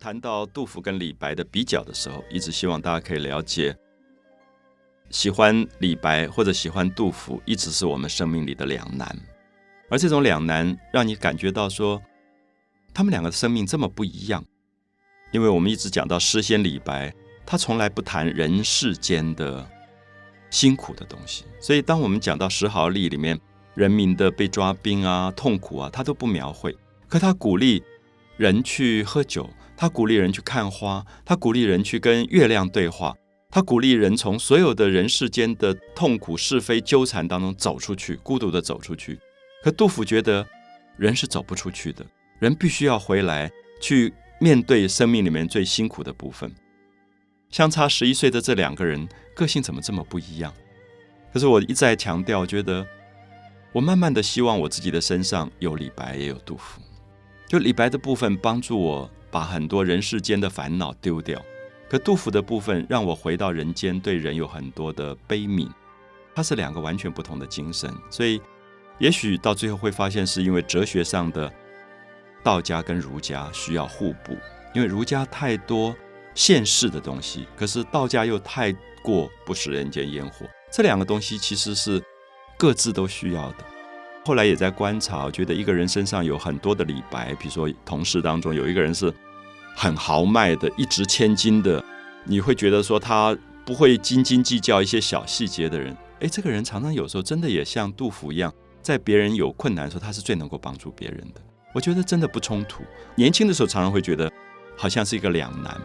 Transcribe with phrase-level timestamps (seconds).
[0.00, 3.76] 谈到杜甫跟李白的比较的时候，一直希望大家可以了解，
[5.10, 9.14] 喜欢李白或者喜欢杜甫，一直是我们生命里的两难。
[9.90, 12.00] 而这种两难，让你感觉到说，
[12.94, 14.42] 他们两个的生命这么不一样。
[15.32, 17.14] 因为我们一直讲到诗仙李白，
[17.44, 19.68] 他从来不谈人世间的
[20.48, 23.38] 辛苦的东西，所以当我们讲到《石壕吏》里面
[23.74, 26.74] 人民的被抓兵啊、痛苦啊，他都不描绘。
[27.06, 27.82] 可他鼓励
[28.38, 29.46] 人去喝酒。
[29.80, 33.14] 他鼓励人去看花，他鼓励人去跟月亮对话，
[33.48, 39.18] 他鼓励人从所有的人世间的痛苦是非纠缠当中走出去，孤独的走出去。
[39.64, 40.46] 可杜甫觉得
[40.98, 42.04] 人是走不出去的，
[42.40, 46.54] 人必须要回来去面对生命里面最辛苦的部分。
[47.48, 50.52] 相差十一岁的这两个人个性怎么这么不一样？
[51.32, 52.86] 可是我一再强调，觉得
[53.72, 56.82] 我慢慢的希望我自己的身上有李白也有杜甫，
[57.48, 59.10] 就李白的部分帮助我。
[59.30, 61.40] 把很多人世间的烦恼丢掉，
[61.88, 65.68] 可杜甫的部分让我回到人间，对人有很多的悲悯。
[66.34, 68.40] 它是两个完全不同的精神，所以
[68.98, 71.52] 也许到最后会发现，是因为哲学上的
[72.42, 74.36] 道家跟儒家需要互补，
[74.74, 75.94] 因为儒家太多
[76.34, 80.46] 现世的东西，可是道家又太过不食人间烟火。
[80.72, 82.02] 这两个东西其实是
[82.56, 83.64] 各自都需要的。
[84.30, 89.12] 后来也在观察，觉得一个人身上有很多的李白，比如说同事当中有一个人是
[89.74, 91.84] 很豪迈的，一掷千金的，
[92.22, 93.36] 你会觉得说他
[93.66, 95.96] 不会斤斤计较一些小细节的人。
[96.20, 101.40] 诶，这个人常常有时候真的也像杜甫一样，在别人有困难的时候，他是最能够帮助别人的。
[101.74, 102.84] 我觉得真的不冲突。
[103.16, 104.30] 年轻的时候常常会觉得
[104.76, 105.76] 好像是一个两难，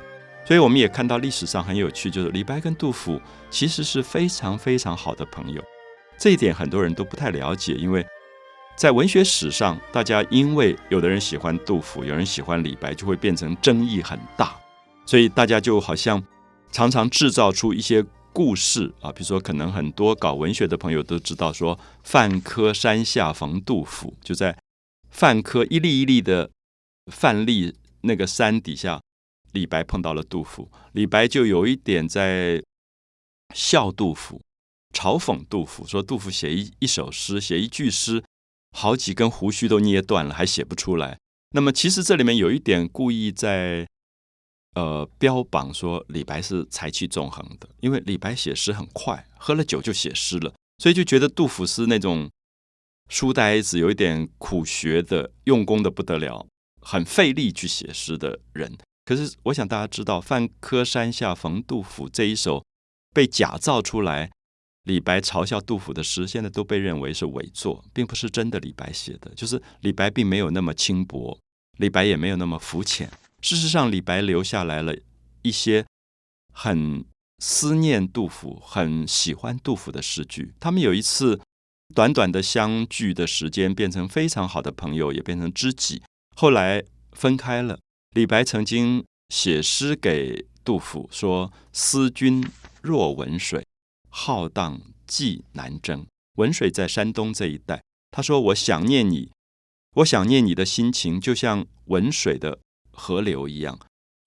[0.45, 5.63] 所以我们也看到历史上很有趣，就是李白跟杜甫其实是非常非常好的朋友。
[6.15, 8.05] 这一点很多人都不太了解，因为。
[8.75, 14.53] 在文学史上，大家因为有的人喜欢杜甫，有人喜欢李白，就会变成争议很大。
[15.05, 16.21] 所以大家就好像
[16.71, 24.57] 常常制造出一些故事啊，比如说，可能很多搞文学的朋友都知道，说范柯山下逢杜甫，就在
[25.09, 26.51] 范柯一粒一粒的
[27.09, 28.99] 范粒那个山底下，
[29.53, 32.61] 李白碰到了杜甫，李白就有一点在
[33.53, 34.41] 笑杜甫，
[34.93, 38.21] 嘲讽杜甫，说杜甫写一一首诗，写一句诗。
[38.75, 41.17] 好几根胡须都捏断了，还写不出来。
[41.51, 43.87] 那么，其实这里面有一点故意在
[44.75, 52.29] 呃标榜说李白是才气纵横的，因为李白写诗很快，喝了酒就写诗了，所以就觉得杜甫是那种
[53.09, 56.45] 书呆子，有一点苦学的，用功的不得了，
[56.81, 58.77] 很费力去写诗的人。
[59.05, 62.65] 可是，我想大家知道，《范柯山下逢杜甫》这一首
[63.13, 64.31] 被假造出来。
[64.85, 69.31] 李白嘲笑杜甫的诗，现在都被认为是伪作，并不是真的李白写的。
[69.35, 71.37] 就是李白并没有那么轻薄，
[71.77, 73.11] 李白也没有那么肤浅。
[73.41, 74.95] 事实上，李白留下来了
[75.41, 75.85] 一些
[76.53, 77.03] 很
[77.39, 80.53] 思念杜甫、很喜欢杜甫的诗句。
[80.59, 81.39] 他们有一次
[81.93, 86.01] 短短的相聚的时间，变成非常好的朋友，也变成知己。
[86.35, 87.79] 后来分开了。
[88.11, 92.41] 李白曾经写诗给杜甫说：“思君
[92.81, 93.65] 若闻水。”
[94.17, 97.83] 浩荡济南征，文水在山东这一带。
[98.11, 99.29] 他说：“我想念你，
[99.95, 102.59] 我想念你的心情，就像文水的
[102.93, 103.77] 河流一样，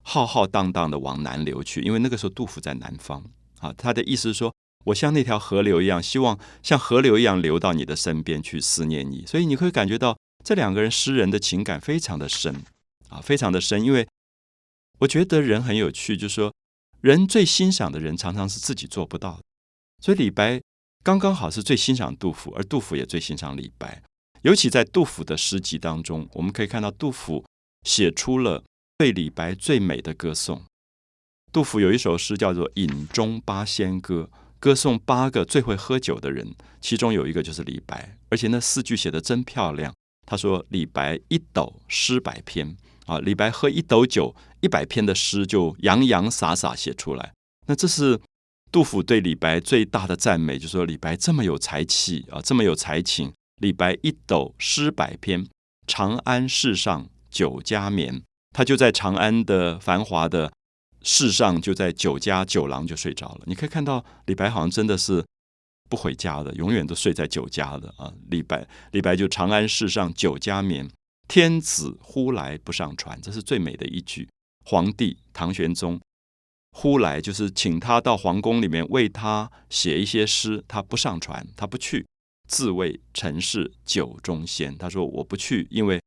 [0.03, 1.81] 浩浩荡荡的往南流去。
[1.81, 3.25] 因为那个时候杜甫在南方
[3.61, 4.53] 啊，他的意思是说，
[4.85, 9.25] 我像那条河流一样，希望像河流一样流到你的身边去思念你。
[9.25, 12.63] 所以你会感觉到这两个人诗人的情感非常的深
[13.09, 13.83] 啊，非常的深。
[13.83, 14.07] 因为
[14.99, 16.53] 我觉得人很有趣，就是说，
[17.01, 19.43] 人最欣赏的人常常是自己做不到的。”
[20.01, 20.61] 所以李白
[21.03, 24.01] 刚刚好是最欣赏杜甫，而杜甫也最欣赏李白。
[24.43, 27.43] 尤其在杜甫的诗集当中，我们可以看到杜甫
[27.83, 28.63] 写出了
[28.97, 30.63] 对李白最美的歌颂。
[31.51, 34.29] 杜甫有一首诗叫做《饮中八仙歌》，
[34.59, 38.17] 歌颂八个最会喝酒的人，其中有一个就是李白。
[38.29, 39.93] 而且那四句写的真漂亮。
[40.25, 42.77] 他说：“李白一斗诗百篇
[43.07, 47.33] 啊，李白喝一斗酒，一百篇的诗就洋洋洒洒写出来。
[47.67, 48.19] 那这是。”
[48.71, 53.33] 杜甫对李白最大的赞美，就说李白这么有才气啊，这么有才情。
[53.57, 55.47] 李白一斗诗百篇，
[55.87, 58.21] 长安市上酒家眠。
[58.53, 60.51] 他就在长安的繁华的
[61.01, 63.41] 市上，就在酒家酒廊就睡着了。
[63.45, 65.25] 你可以看到李白好像真的是
[65.89, 68.13] 不回家的，永远都睡在酒家的啊。
[68.29, 70.89] 李白，李白就长安市上酒家眠，
[71.27, 74.29] 天子呼来不上船，这是最美的一句。
[74.63, 75.99] 皇帝唐玄宗。
[76.71, 82.05] 呼来就是请他到皇宫里面为他写一些诗，他不上船，他不去，
[82.47, 84.77] 自谓臣是酒中仙。
[84.77, 86.01] 他说我不去，因为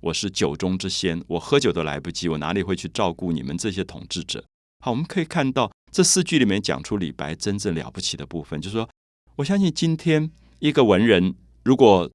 [0.00, 4.44] 我是酒中之仙，我喝酒都来不及，我哪里会去照顾你们这些统治者？
[4.84, 8.88] 好，我们可以看到这四句里面讲出李白真正了不起的部分，就是说，
[9.36, 11.34] 我相信今天一个文人，
[11.64, 12.10] 如果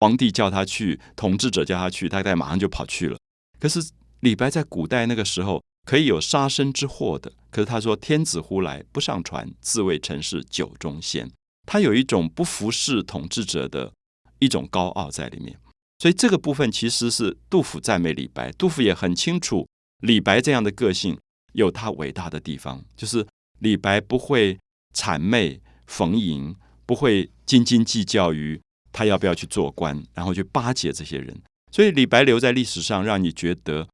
[0.00, 3.18] 皇帝叫他去，统治者叫他去，他大概马上就跑去了。
[3.58, 3.90] 可是
[4.20, 11.30] 李白在古代那个时候可以有杀身之祸的，可是他说：“天子呼来不上船，自谓臣是酒中仙。”
[11.64, 13.90] 他有一种不服侍统治者的
[14.38, 15.58] 一种高傲在里面。
[15.98, 19.66] 所以这个部分其实是杜甫赞美李白，杜甫也很清楚
[20.02, 21.18] 李白这样的个性
[21.54, 23.26] 有他伟大的地方，就是
[23.60, 24.58] 李白不会
[24.94, 26.54] 谄媚逢迎，
[26.84, 28.60] 不会斤斤计较于
[28.92, 31.40] 他要不要去做官，然后去巴结这些人。
[31.72, 33.88] 所以李白留在历史上，让你觉得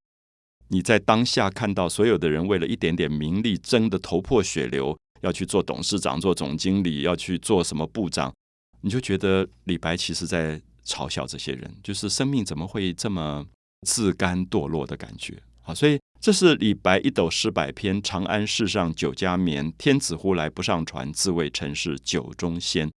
[0.75, 8.35] 你在当下看到所有的人为了一点点名利争得头破血流，要去做董事长、做总经理，要去做什么部长，
[8.81, 10.61] 你就觉得李白其实在。
[10.87, 13.47] 嘲笑这些人，就是生命怎么会这么
[13.87, 15.75] 自甘堕落的感觉啊！
[15.75, 22.91] 所以这是李白一斗诗百篇，长安市上酒家眠，天子呼来不上船，自谓臣是酒中仙。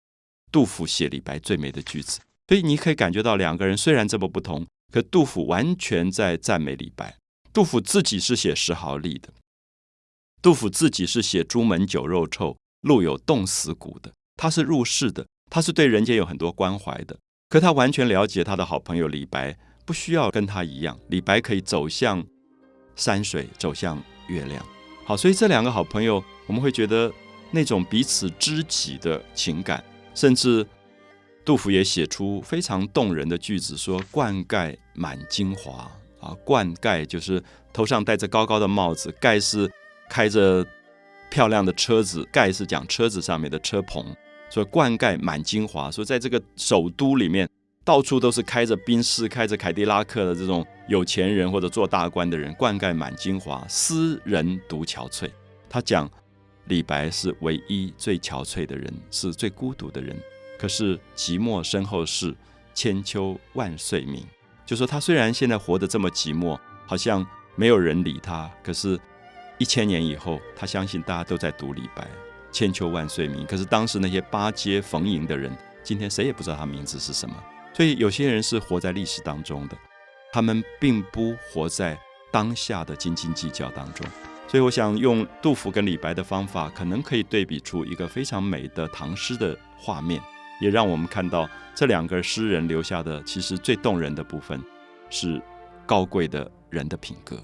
[0.51, 7.15] 杜甫写李白最美的句子，所以你可以感觉到两个人虽然这么不同，可杜甫完全在赞美李白。
[7.55, 9.29] 杜甫自己是写石壕吏的，
[10.41, 14.11] 杜甫自己是写朱门酒肉臭，路有冻死骨的。
[14.35, 17.17] 他是入世的，他是对人间有很多关怀的。
[17.47, 20.99] 可他完全了解他的好朋友李白，不需要跟他一样。
[21.07, 22.21] 李白可以走向
[22.97, 24.61] 山水，走向月亮。
[25.05, 27.09] 好，所以这两个好朋友，我们会觉得
[27.51, 29.81] 那种彼此知己的情感，
[30.13, 30.67] 甚至
[31.45, 35.89] 杜甫也写出非常动人的句子，说“冠盖满京华”。
[36.25, 37.41] 啊，冠盖就是
[37.71, 39.71] 头上戴着高高的帽子，盖是
[40.09, 40.65] 开着
[41.29, 44.03] 漂亮的车子，盖是讲车子上面的车棚。
[44.49, 47.49] 说灌溉满京华，说在这个首都里面，
[47.83, 55.29] 到处都是开着宾士、开着凯迪拉克的这种有钱人或者做大官的人，灌溉满京华，斯人独憔悴。
[55.69, 56.09] 他讲
[56.65, 60.15] 李白是唯一最憔悴的人，是最孤独的人。
[60.57, 62.33] 可是寂寞身后事，
[62.73, 64.25] 千秋万岁名。
[64.65, 67.25] 就说他虽然现在活得这么寂寞，好像
[67.55, 68.99] 没有人理他，可是，
[69.57, 72.07] 一千年以后，他相信大家都在读李白。
[72.51, 77.35] 千秋万岁名，可是当时那些巴结逢迎的人，今天谁也不知道他名字是什么。
[77.73, 79.77] 所以有些人是活在历史当中的，
[80.31, 81.99] 他们并不活在
[82.31, 84.07] 当下的斤斤计较当中。
[84.47, 90.21] 所以我想用杜甫跟李白的方法，可能可以对比出一个非常美的唐诗的画面，
[90.59, 94.61] 也让我们看到这两个诗人留下的其实最动人的部分，
[95.09, 95.41] 是
[95.85, 97.37] 高贵的人的品格。